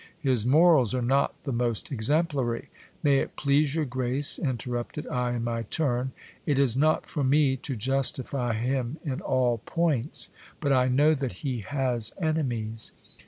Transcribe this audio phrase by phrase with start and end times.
[0.19, 2.69] His morals are not the most exemplary.
[3.03, 6.11] May it please your grace, interrupted I in my turn,
[6.47, 11.45] it is not for me to justify him in all points; but I know that
[11.45, 12.93] he has enemies.